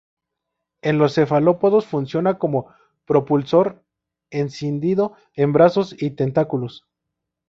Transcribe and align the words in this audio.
En 0.81 0.97
los 0.97 1.13
cefalópodos 1.13 1.85
funciona 1.85 2.39
como 2.39 2.73
propulsor, 3.05 3.85
escindido 4.31 5.13
en 5.35 5.53
brazos 5.53 5.95
y 6.01 6.09
tentáculos. 6.15 6.87